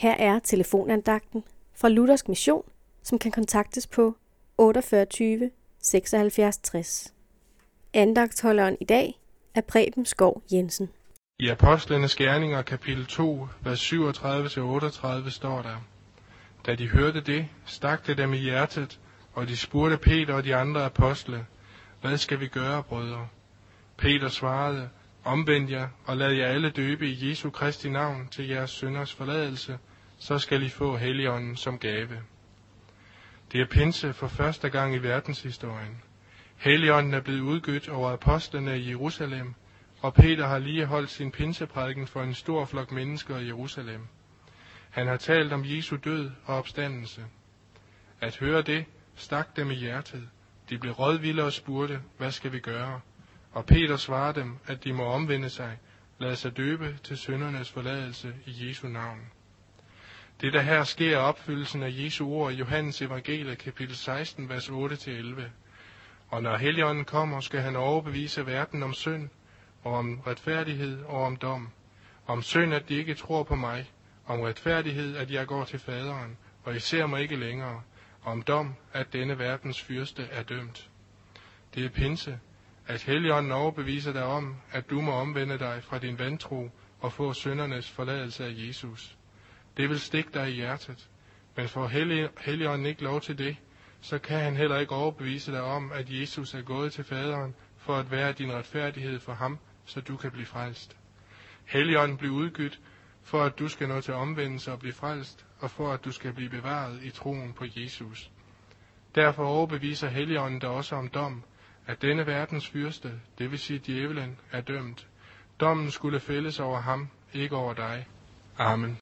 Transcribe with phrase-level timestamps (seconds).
[0.00, 2.64] Her er telefonandagten fra Luthersk Mission,
[3.02, 4.16] som kan kontaktes på
[4.58, 5.50] 48
[5.82, 7.14] 76 60.
[7.94, 9.20] Andagtholderen i dag
[9.54, 10.88] er Preben Skov Jensen.
[11.38, 15.76] I Apostlenes Gerninger kapitel 2, vers 37-38 står der,
[16.66, 19.00] Da de hørte det, stak det dem i hjertet,
[19.32, 21.46] og de spurgte Peter og de andre apostle,
[22.00, 23.28] Hvad skal vi gøre, brødre?
[23.96, 24.88] Peter svarede,
[25.24, 29.78] Omvend jer og lad jer alle døbe i Jesu Kristi navn til jeres synders forladelse,
[30.18, 32.22] så skal I få Helligånden som gave.
[33.52, 36.02] Det er pinse for første gang i verdenshistorien.
[36.56, 39.54] Helligånden er blevet udgødt over apostlene i Jerusalem,
[40.00, 44.06] og Peter har lige holdt sin pinseprædiken for en stor flok mennesker i Jerusalem.
[44.90, 47.24] Han har talt om Jesu død og opstandelse.
[48.20, 48.84] At høre det
[49.14, 50.28] stak dem i hjertet.
[50.70, 53.00] De blev rådvilde og spurgte, hvad skal vi gøre?
[53.52, 55.78] Og Peter svarer dem, at de må omvende sig,
[56.18, 59.20] lade sig døbe til syndernes forladelse i Jesu navn.
[60.40, 64.68] Det der her sker er opfyldelsen af Jesu ord i Johannes evangelie kapitel 16, vers
[64.68, 65.42] 8-11.
[66.28, 69.28] Og når Helligånden kommer, skal han overbevise verden om synd,
[69.82, 71.68] og om retfærdighed og om dom.
[72.26, 73.90] Om synd, at de ikke tror på mig.
[74.26, 77.82] Om retfærdighed, at jeg går til faderen, og I ser mig ikke længere.
[78.24, 80.90] Om dom, at denne verdens fyrste er dømt.
[81.74, 82.38] Det er pinse,
[82.90, 87.32] at Helligånden overbeviser dig om, at du må omvende dig fra din vantro og få
[87.32, 89.16] syndernes forladelse af Jesus.
[89.76, 91.08] Det vil stikke dig i hjertet,
[91.56, 91.86] men får
[92.40, 93.56] Helligånden ikke lov til det,
[94.00, 97.96] så kan han heller ikke overbevise dig om, at Jesus er gået til faderen for
[97.96, 100.96] at være din retfærdighed for ham, så du kan blive frelst.
[101.64, 102.80] Helligånden bliver udgydt,
[103.22, 106.32] for at du skal nå til omvendelse og blive frelst, og for at du skal
[106.32, 108.30] blive bevaret i troen på Jesus.
[109.14, 111.44] Derfor overbeviser Helligånden dig også om dom,
[111.90, 115.06] at denne verdens fyrste, det vil sige djævelen, er dømt.
[115.60, 118.06] Dommen skulle fældes over ham, ikke over dig.
[118.58, 119.00] Amen.